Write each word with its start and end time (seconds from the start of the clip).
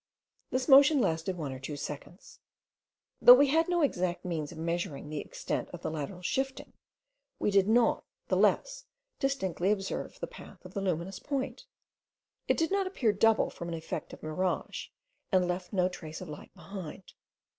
This 0.49 0.67
motion 0.67 0.99
lasted 0.99 1.37
one 1.37 1.51
or 1.53 1.59
two 1.59 1.77
seconds. 1.77 2.39
Though 3.21 3.35
we 3.35 3.49
had 3.49 3.69
no 3.69 3.83
exact 3.83 4.25
means 4.25 4.51
of 4.51 4.57
measuring 4.57 5.09
the 5.11 5.19
extent 5.19 5.69
of 5.71 5.83
the 5.83 5.91
lateral 5.91 6.23
shifting, 6.23 6.73
we 7.37 7.51
did 7.51 7.67
not 7.67 8.03
the 8.27 8.35
less 8.35 8.85
distinctly 9.19 9.69
observe 9.71 10.19
the 10.19 10.25
path 10.25 10.65
of 10.65 10.73
the 10.73 10.81
luminous 10.81 11.19
point. 11.19 11.67
It 12.47 12.57
did 12.57 12.71
not 12.71 12.87
appear 12.87 13.13
double 13.13 13.51
from 13.51 13.67
an 13.67 13.75
effect 13.75 14.11
of 14.11 14.23
mirage, 14.23 14.87
and 15.31 15.47
left 15.47 15.71
no 15.71 15.87
trace 15.87 16.19
of 16.19 16.27
light 16.29 16.51
behind. 16.55 17.13